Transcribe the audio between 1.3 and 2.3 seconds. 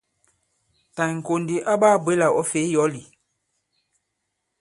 ndì ɔ baa-bwě là